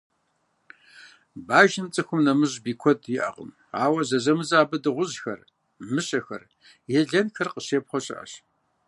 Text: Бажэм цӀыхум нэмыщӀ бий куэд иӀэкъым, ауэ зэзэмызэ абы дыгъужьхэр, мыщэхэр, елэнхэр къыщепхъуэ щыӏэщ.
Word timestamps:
Бажэм 1.47 1.87
цӀыхум 1.93 2.21
нэмыщӀ 2.25 2.57
бий 2.63 2.77
куэд 2.81 3.01
иӀэкъым, 3.15 3.51
ауэ 3.83 4.01
зэзэмызэ 4.09 4.55
абы 4.63 4.77
дыгъужьхэр, 4.83 5.41
мыщэхэр, 5.93 6.41
елэнхэр 6.99 7.47
къыщепхъуэ 7.53 7.99
щыӏэщ. 8.05 8.31